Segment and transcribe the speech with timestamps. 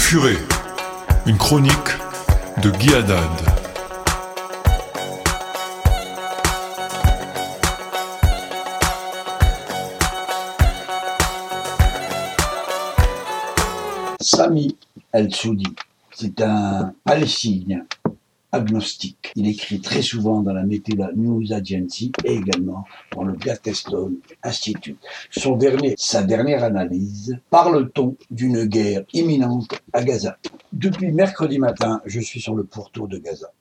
[0.00, 0.38] Furet,
[1.26, 1.72] une chronique
[2.62, 3.20] de Guy Haddad.
[14.20, 14.74] Sami
[15.12, 15.62] El-Soudi,
[16.12, 17.84] c'est un Palestinien
[18.50, 19.19] agnostique.
[19.36, 22.84] Il écrit très souvent dans la Metula News Agency et également
[23.14, 24.98] dans le Gladstone Institute.
[25.30, 30.38] Son dernier, sa dernière analyse, parle-t-on d'une guerre imminente à Gaza?
[30.72, 33.52] Depuis mercredi matin, je suis sur le pourtour de Gaza.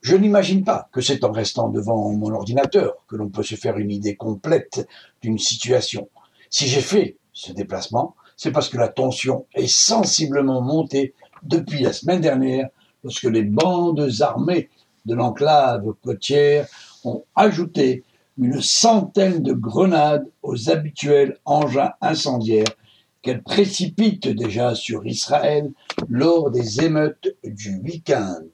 [0.00, 3.76] Je n'imagine pas que c'est en restant devant mon ordinateur que l'on peut se faire
[3.78, 4.88] une idée complète
[5.22, 6.08] d'une situation.
[6.48, 11.92] Si j'ai fait ce déplacement, c'est parce que la tension est sensiblement montée depuis la
[11.92, 12.68] semaine dernière
[13.04, 14.70] lorsque les bandes armées
[15.06, 16.66] de l'enclave côtière
[17.04, 18.04] ont ajouté
[18.38, 22.74] une centaine de grenades aux habituels engins incendiaires
[23.22, 25.70] qu'elles précipitent déjà sur Israël
[26.08, 28.46] lors des émeutes du week-end.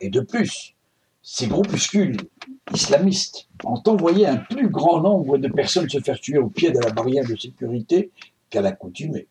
[0.00, 0.74] Et de plus,
[1.22, 2.16] ces groupuscules
[2.72, 6.78] islamistes ont envoyé un plus grand nombre de personnes se faire tuer au pied de
[6.78, 8.10] la barrière de sécurité
[8.48, 9.26] qu'à l'accoutumée.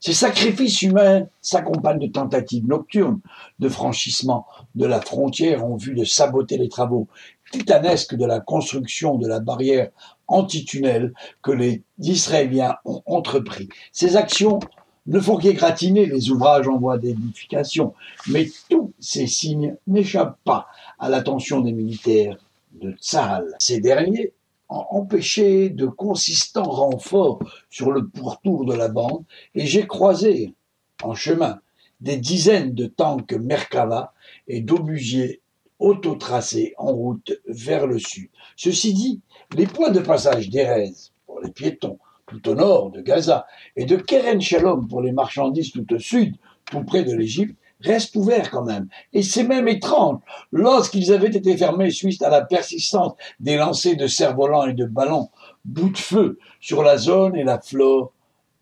[0.00, 3.20] Ces sacrifices humains s'accompagnent de tentatives nocturnes
[3.58, 7.06] de franchissement de la frontière en vue de saboter les travaux
[7.52, 9.90] titanesques de la construction de la barrière
[10.26, 11.12] antitunnel
[11.42, 13.68] que les Israéliens ont entrepris.
[13.92, 14.60] Ces actions
[15.06, 17.94] ne font qu'égratiner les ouvrages en voie d'édification,
[18.28, 22.36] mais tous ces signes n'échappent pas à l'attention des militaires
[22.80, 23.54] de Tzahal.
[23.58, 24.32] Ces derniers
[24.70, 27.40] empêché de consistants renforts
[27.70, 30.54] sur le pourtour de la bande et j'ai croisé
[31.02, 31.60] en chemin
[32.00, 34.14] des dizaines de tanks Merkava
[34.48, 35.40] et d'obusiers
[35.78, 38.30] autotracés en route vers le sud.
[38.56, 39.20] Ceci dit,
[39.56, 40.92] les points de passage d'Erez
[41.26, 43.46] pour les piétons tout au nord de Gaza
[43.76, 46.36] et de Keren Shalom pour les marchandises tout au sud,
[46.70, 48.88] tout près de l'Égypte, restent ouverts quand même.
[49.12, 50.20] Et c'est même étrange.
[50.52, 55.30] Lorsqu'ils avaient été fermés suite à la persistance des lancers de cerfs-volants et de ballons
[55.64, 58.12] bout de feu sur la zone et la flore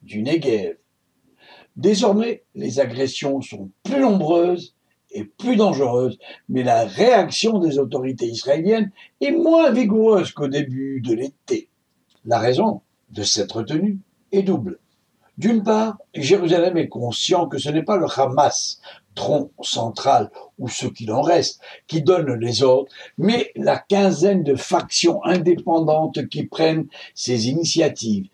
[0.02, 0.76] du Negev.
[1.76, 4.74] Désormais, les agressions sont plus nombreuses
[5.10, 11.14] et plus dangereuses, mais la réaction des autorités israéliennes est moins vigoureuse qu'au début de
[11.14, 11.68] l'été.
[12.24, 13.98] La raison de cette retenue
[14.32, 14.78] est double.
[15.38, 18.80] D'une part, Jérusalem est conscient que ce n'est pas le Hamas,
[19.14, 24.56] tronc central ou ce qu'il en reste, qui donne les ordres, mais la quinzaine de
[24.56, 28.26] factions indépendantes qui prennent ces initiatives.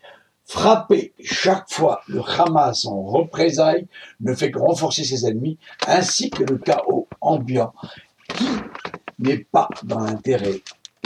[0.45, 3.87] Frapper chaque fois le Hamas en représailles
[4.19, 7.73] ne fait que renforcer ses ennemis, ainsi que le chaos ambiant,
[8.35, 8.47] qui
[9.19, 10.61] n'est pas dans l'intérêt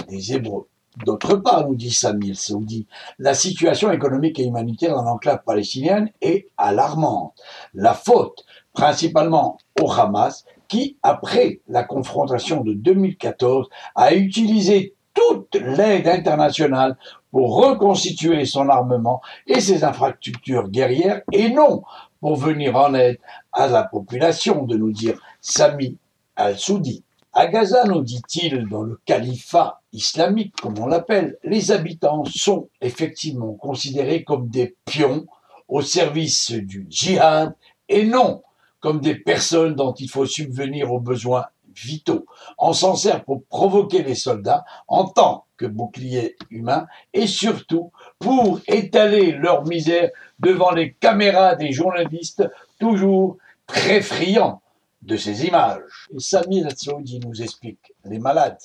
[0.07, 0.67] des Hébreux.
[1.05, 2.85] D'autre part, nous dit Samir Saoudi,
[3.19, 7.33] la situation économique et humanitaire dans l'enclave palestinienne est alarmante.
[7.73, 8.43] La faute
[8.73, 16.97] principalement au Hamas, qui, après la confrontation de 2014, a utilisé toute l'aide internationale
[17.31, 21.83] pour reconstituer son armement et ses infrastructures guerrières, et non
[22.19, 23.19] pour venir en aide
[23.51, 25.97] à la population, de nous dire Sami
[26.35, 27.03] al-Soudi.
[27.31, 33.53] À Gaza, nous dit-il, dans le califat islamique, comme on l'appelle, les habitants sont effectivement
[33.53, 35.27] considérés comme des pions
[35.67, 37.55] au service du djihad
[37.87, 38.41] et non
[38.79, 41.45] comme des personnes dont il faut subvenir aux besoins
[41.75, 42.25] vitaux.
[42.57, 48.59] On s'en sert pour provoquer les soldats en tant que bouclier humain et surtout pour
[48.67, 50.09] étaler leur misère
[50.39, 54.61] devant les caméras des journalistes toujours très friands
[55.01, 56.07] de ces images.
[56.13, 58.59] Et Sami Saoudi nous explique, les malades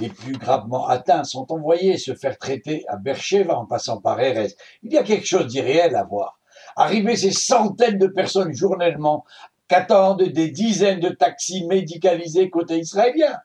[0.00, 4.54] les plus gravement atteints sont envoyés se faire traiter à Bercheva en passant par Erez.
[4.82, 6.38] Il y a quelque chose d'irréel à voir
[6.76, 9.24] arriver ces centaines de personnes journellement
[9.66, 13.38] qu'attendent des dizaines de taxis médicalisés côté israélien,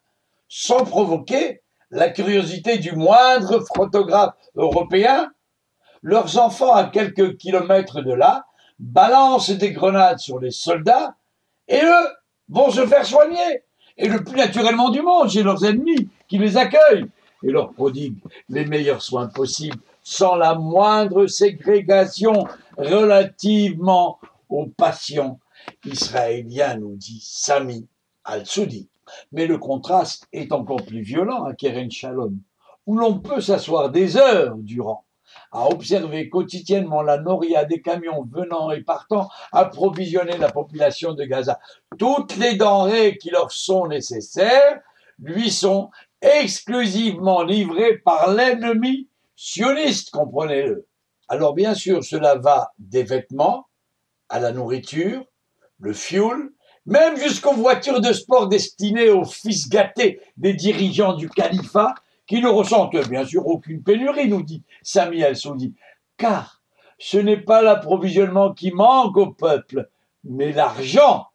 [0.48, 1.62] sans provoquer
[1.92, 5.32] la curiosité du moindre photographe européen,
[6.02, 8.46] leurs enfants à quelques kilomètres de là
[8.80, 11.16] balancent des grenades sur les soldats
[11.68, 12.08] et eux
[12.54, 13.64] vont se faire soigner.
[13.98, 17.08] Et le plus naturellement du monde, chez leurs ennemis qui les accueillent
[17.44, 22.48] et leur prodiguent les meilleurs soins possibles sans la moindre ségrégation
[22.78, 24.20] relativement
[24.50, 25.40] aux patients
[25.86, 27.88] israéliens, nous dit Sami
[28.24, 28.90] al-Soudi.
[29.32, 32.38] Mais le contraste est encore plus violent à Keren Shalom,
[32.86, 35.03] où l'on peut s'asseoir des heures durant
[35.54, 41.60] à observer quotidiennement la noria des camions venant et partant approvisionner la population de Gaza.
[41.98, 44.82] Toutes les denrées qui leur sont nécessaires
[45.20, 45.92] lui sont
[46.22, 50.88] exclusivement livrées par l'ennemi sioniste, comprenez-le.
[51.28, 53.68] Alors bien sûr, cela va des vêtements
[54.30, 55.24] à la nourriture,
[55.80, 56.50] le fuel,
[56.86, 61.94] même jusqu'aux voitures de sport destinées aux fils gâtés des dirigeants du califat,
[62.28, 65.74] qui ne ressentent bien sûr aucune pénurie, nous dit Sami El-Soudi,
[66.18, 66.62] car
[66.98, 69.90] ce n'est pas l'approvisionnement qui manque au peuple,
[70.24, 71.28] mais l'argent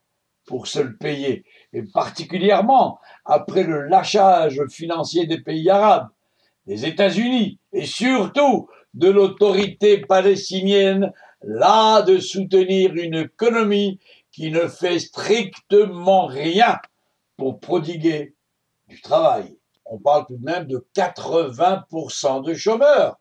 [0.47, 1.45] pour se le payer,
[1.75, 6.09] et particulièrement après le lâchage financier des pays arabes,
[6.67, 11.13] des États-Unis et surtout de l'autorité palestinienne,
[11.43, 14.01] là de soutenir une économie
[14.33, 16.79] qui ne fait strictement rien
[17.37, 18.35] pour prodiguer
[18.89, 19.58] du travail.
[19.91, 23.19] On parle tout de même de 80% de chômeurs.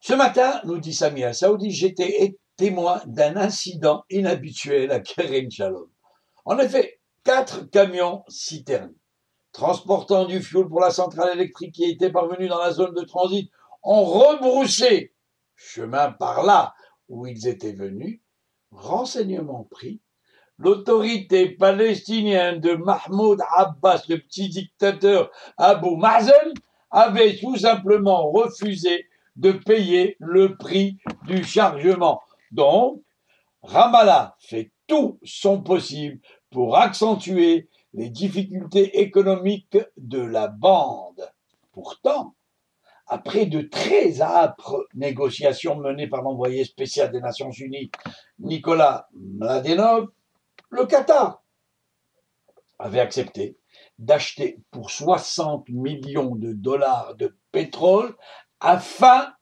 [0.00, 5.90] Ce matin, nous dit Samia Saoudi, j'étais témoin d'un incident inhabituel à Keren Shalom.
[6.44, 8.94] En effet, quatre camions citernes
[9.52, 13.50] transportant du fioul pour la centrale électrique qui était parvenue dans la zone de transit
[13.82, 15.14] ont rebroussé
[15.54, 16.74] chemin par là
[17.08, 18.20] où ils étaient venus.
[18.70, 20.00] Renseignement pris,
[20.60, 26.54] l'autorité palestinienne de Mahmoud Abbas, le petit dictateur Abu Mazen,
[26.90, 32.20] avait tout simplement refusé de payer le prix du chargement.
[32.52, 33.00] Donc,
[33.62, 36.20] Ramallah fait tout son possible
[36.50, 41.30] pour accentuer les difficultés économiques de la bande.
[41.72, 42.34] Pourtant,
[43.06, 47.90] après de très âpres négociations menées par l'envoyé spécial des Nations Unies,
[48.38, 50.08] Nicolas Mladenov,
[50.70, 51.42] le Qatar
[52.78, 53.58] avait accepté
[53.98, 58.16] d'acheter pour 60 millions de dollars de pétrole
[58.60, 59.32] afin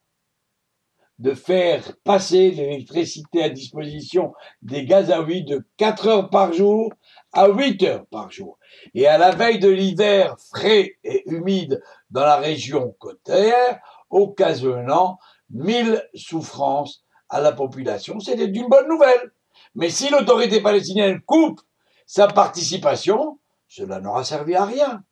[1.18, 4.32] de faire passer l'électricité à disposition
[4.62, 6.92] des Gazaouis de 4 heures par jour
[7.32, 8.58] à 8 heures par jour.
[8.94, 13.80] Et à la veille de l'hiver frais et humide dans la région côtière,
[14.10, 15.18] occasionnant
[15.50, 18.20] mille souffrances à la population.
[18.20, 19.32] C'était une bonne nouvelle.
[19.74, 21.60] Mais si l'autorité palestinienne coupe
[22.06, 23.38] sa participation,
[23.68, 25.04] cela n'aura servi à rien.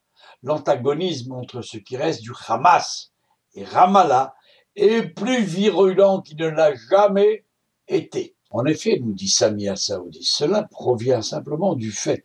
[0.42, 3.12] L'antagonisme entre ce qui reste du Hamas
[3.54, 4.34] et Ramallah
[4.76, 7.44] est plus virulent qu'il ne l'a jamais
[7.88, 8.34] été.
[8.50, 12.24] En effet, nous dit Samia Saoudi, cela provient simplement du fait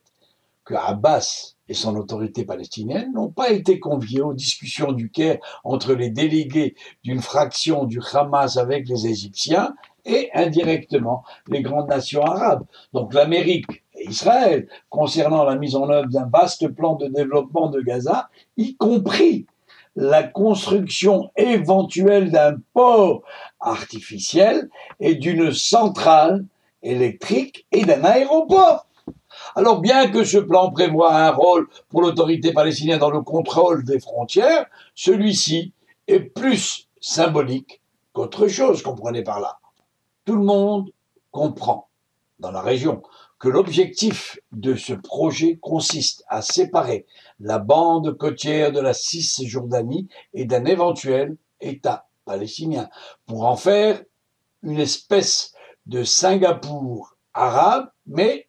[0.64, 5.94] que Abbas et son autorité palestinienne n'ont pas été conviés aux discussions du Caire entre
[5.94, 9.74] les délégués d'une fraction du Hamas avec les Égyptiens
[10.06, 16.10] et indirectement les grandes nations arabes, donc l'Amérique et Israël, concernant la mise en œuvre
[16.10, 19.46] d'un vaste plan de développement de Gaza, y compris
[19.96, 23.24] la construction éventuelle d'un port
[23.60, 24.70] artificiel
[25.00, 26.46] et d'une centrale
[26.82, 28.88] électrique et d'un aéroport.
[29.56, 34.00] Alors bien que ce plan prévoit un rôle pour l'autorité palestinienne dans le contrôle des
[34.00, 34.66] frontières,
[34.96, 35.74] celui-ci
[36.08, 37.82] est plus symbolique
[38.14, 39.61] qu'autre chose, comprenez par là.
[40.32, 40.94] Tout le monde
[41.32, 41.90] comprend
[42.40, 43.02] dans la région
[43.38, 47.06] que l'objectif de ce projet consiste à séparer
[47.42, 52.88] la bande côtière de la Cisjordanie et d'un éventuel État palestinien
[53.26, 54.02] pour en faire
[54.64, 55.52] une espèce
[55.86, 58.48] de Singapour arabe, mais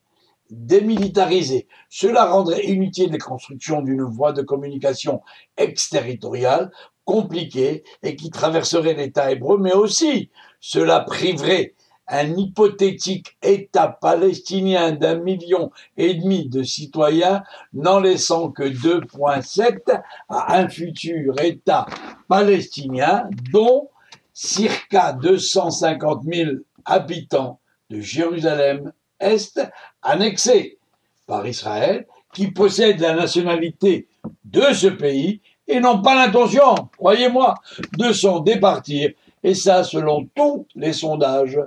[0.50, 1.66] démilitarisé.
[1.88, 5.20] Cela rendrait inutile la construction d'une voie de communication
[5.56, 6.70] exterritoriale
[7.04, 10.30] compliquée et qui traverserait l'État hébreu, mais aussi
[10.62, 11.74] cela priverait
[12.06, 20.56] un hypothétique État palestinien d'un million et demi de citoyens, n'en laissant que 2,7 à
[20.58, 21.86] un futur État
[22.28, 23.90] palestinien dont
[24.32, 26.50] circa 250 000
[26.84, 27.58] habitants
[27.90, 29.60] de Jérusalem-Est
[30.02, 30.78] annexés
[31.26, 34.06] par Israël, qui possède la nationalité
[34.44, 37.54] de ce pays et n'ont pas l'intention, croyez-moi,
[37.98, 39.10] de s'en départir,
[39.42, 41.58] et ça selon tous les sondages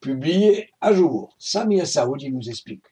[0.00, 1.34] publié à jour.
[1.38, 2.84] Samir Saoudi nous explique.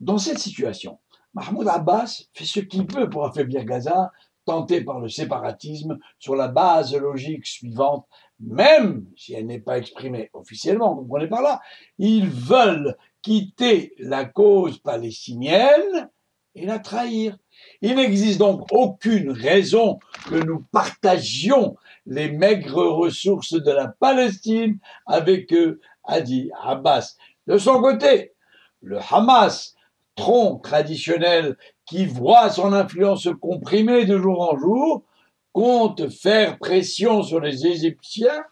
[0.00, 0.98] Dans cette situation,
[1.34, 4.12] Mahmoud Abbas fait ce qu'il peut pour affaiblir Gaza,
[4.44, 8.06] tenté par le séparatisme sur la base logique suivante,
[8.40, 11.60] même si elle n'est pas exprimée officiellement, vous comprenez par là,
[11.98, 16.08] ils veulent quitter la cause palestinienne
[16.54, 17.36] et la trahir.
[17.82, 19.98] Il n'existe donc aucune raison
[20.30, 21.76] que nous partagions
[22.08, 27.16] les maigres ressources de la Palestine avec eux, a dit Abbas.
[27.46, 28.32] De son côté,
[28.80, 29.74] le Hamas,
[30.16, 35.04] tronc traditionnel qui voit son influence comprimée de jour en jour,
[35.52, 38.42] compte faire pression sur les Égyptiens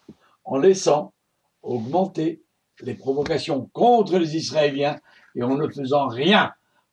[0.44, 1.12] en laissant
[1.62, 2.42] augmenter
[2.82, 5.00] les provocations contre les Israéliens
[5.34, 6.52] et en ne faisant rien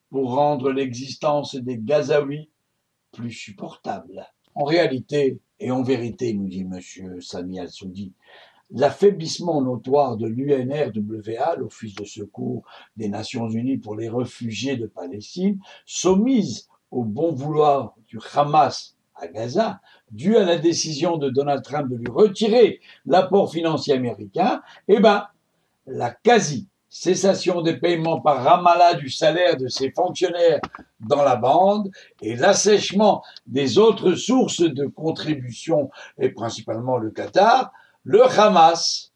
[0.10, 2.50] pour rendre l'existence des Gazaouis
[3.12, 4.26] plus supportable.
[4.56, 7.22] En réalité et en vérité, nous dit M.
[7.22, 8.12] Sami Al-Soudi,
[8.72, 12.64] l'affaiblissement notoire de l'UNRWA, l'Office de secours
[12.98, 19.28] des Nations Unies pour les réfugiés de Palestine, soumise au bon vouloir du Hamas à
[19.28, 19.80] Gaza,
[20.12, 25.28] dû à la décision de Donald Trump de lui retirer l'apport financier américain, eh ben,
[25.88, 30.60] la quasi cessation des paiements par Ramallah du salaire de ses fonctionnaires
[31.00, 31.90] dans la bande
[32.22, 37.74] et l'assèchement des autres sources de contribution, et principalement le Qatar,
[38.04, 39.12] le Hamas,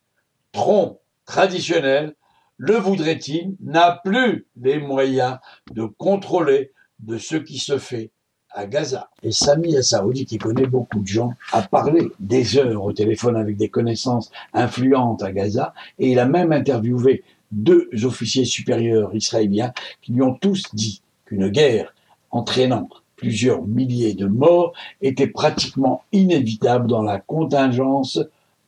[0.52, 2.16] tronc traditionnel,
[2.58, 5.38] le voudrait-il, n'a plus les moyens
[5.72, 8.10] de contrôler de ce qui se fait
[8.50, 9.12] à Gaza.
[9.22, 13.56] Et Sami Saoudi, qui connaît beaucoup de gens, a parlé des heures au téléphone avec
[13.56, 20.14] des connaissances influentes à Gaza, et il a même interviewé deux officiers supérieurs israéliens qui
[20.14, 21.94] lui ont tous dit qu'une guerre
[22.32, 28.20] entraînant plusieurs milliers de morts était pratiquement inévitable dans la contingence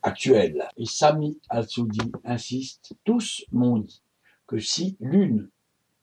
[0.02, 0.68] actuelle.
[0.78, 4.02] Et Sami al-Soudi insiste, tous m'ont dit
[4.48, 5.50] que si l'une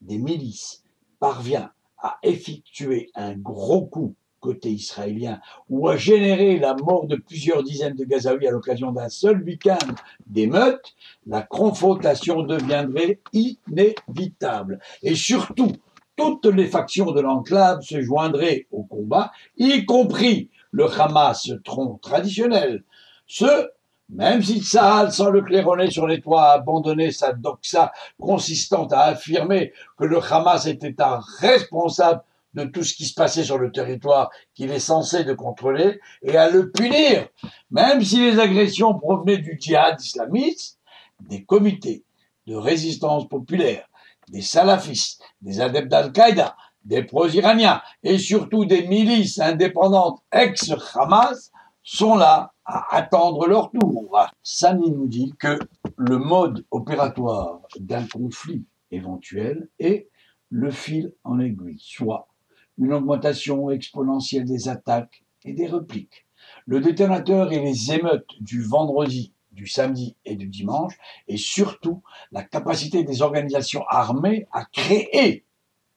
[0.00, 0.82] des milices
[1.18, 7.62] parvient à effectuer un gros coup côté israélien ou à générer la mort de plusieurs
[7.62, 9.94] dizaines de Gazaouis à l'occasion d'un seul week-end
[10.26, 10.94] d'émeutes,
[11.26, 14.80] la confrontation deviendrait inévitable.
[15.02, 15.72] Et surtout,
[16.16, 22.84] toutes les factions de l'enclave se joindraient au combat, y compris le Hamas tronc traditionnel.
[23.26, 23.68] Ce,
[24.08, 29.02] même si Tsahal, sans le claironner sur les toits, a abandonné sa doxa consistante à
[29.02, 32.22] affirmer que le Hamas était un responsable
[32.56, 36.36] de tout ce qui se passait sur le territoire qu'il est censé de contrôler et
[36.36, 37.28] à le punir,
[37.70, 40.78] même si les agressions provenaient du djihad islamiste,
[41.20, 42.04] des comités
[42.46, 43.88] de résistance populaire,
[44.28, 51.50] des salafistes, des adeptes d'Al-Qaïda, des pros-iraniens et surtout des milices indépendantes ex-Hamas
[51.82, 54.18] sont là à attendre leur tour.
[54.42, 55.58] Sani nous dit que
[55.96, 60.08] le mode opératoire d'un conflit éventuel est
[60.50, 62.28] le fil en aiguille, soit
[62.78, 66.26] une augmentation exponentielle des attaques et des repliques.
[66.66, 70.94] Le détonateur et les émeutes du vendredi, du samedi et du dimanche,
[71.28, 72.02] et surtout
[72.32, 75.44] la capacité des organisations armées à créer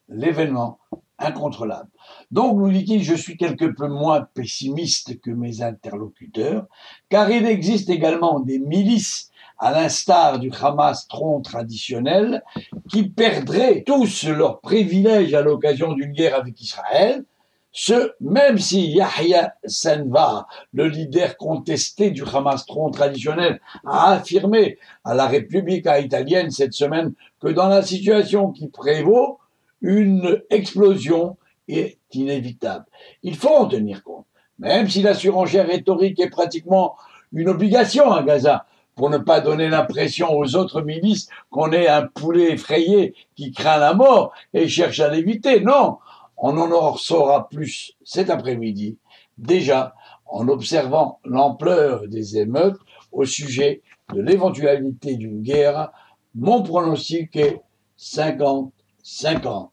[0.08, 0.78] l'événement
[1.18, 1.90] incontrôlable.
[2.30, 6.66] Donc, nous dit je suis quelque peu moins pessimiste que mes interlocuteurs,
[7.08, 9.29] car il existe également des milices
[9.60, 12.42] à l'instar du Hamas tronc traditionnel,
[12.88, 17.24] qui perdraient tous leurs privilèges à l'occasion d'une guerre avec Israël,
[17.72, 25.14] ce, même si Yahya Senvar, le leader contesté du Hamas tronc traditionnel, a affirmé à
[25.14, 29.38] la République italienne cette semaine que dans la situation qui prévaut,
[29.82, 31.36] une explosion
[31.68, 32.86] est inévitable.
[33.22, 34.26] Il faut en tenir compte.
[34.58, 36.96] Même si la surenchère rhétorique est pratiquement
[37.32, 38.66] une obligation à Gaza,
[39.00, 43.78] pour ne pas donner l'impression aux autres milices qu'on est un poulet effrayé qui craint
[43.78, 45.60] la mort et cherche à l'éviter.
[45.60, 45.96] Non,
[46.36, 48.98] on en saura plus cet après-midi,
[49.38, 49.94] déjà
[50.26, 52.76] en observant l'ampleur des émeutes
[53.10, 53.80] au sujet
[54.12, 55.92] de l'éventualité d'une guerre.
[56.34, 57.62] Mon pronostic est
[57.98, 59.70] 50-50.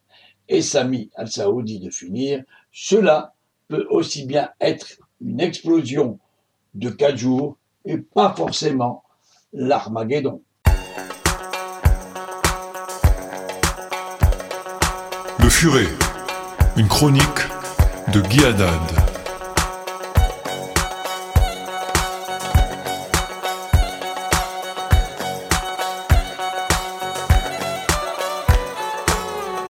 [0.48, 3.34] Et Sami al-Saoudi de finir, cela
[3.68, 4.88] peut aussi bien être
[5.20, 6.18] une explosion
[6.76, 9.04] de quatre jours et pas forcément
[9.54, 10.42] l'Armageddon.
[15.40, 15.88] Le Furet,
[16.76, 17.24] une chronique
[18.14, 18.97] de Guy Haddad.